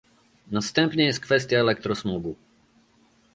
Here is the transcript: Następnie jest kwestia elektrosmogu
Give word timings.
Następnie 0.51 1.05
jest 1.05 1.19
kwestia 1.19 1.57
elektrosmogu 1.57 2.35